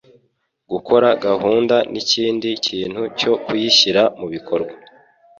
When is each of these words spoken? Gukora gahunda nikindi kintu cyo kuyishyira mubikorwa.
Gukora 0.71 1.07
gahunda 1.25 1.75
nikindi 1.91 2.49
kintu 2.67 3.01
cyo 3.19 3.33
kuyishyira 3.43 4.01
mubikorwa. 4.19 4.73